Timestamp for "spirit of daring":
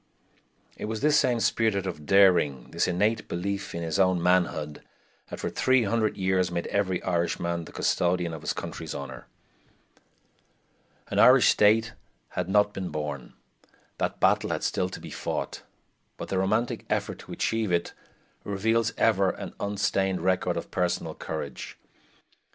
1.39-2.71